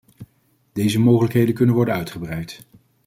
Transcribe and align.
Deze 0.73 0.99
mogelijkheden 0.99 1.53
kunnen 1.55 1.75
worden 1.75 1.93
uitgebreid. 1.95 2.65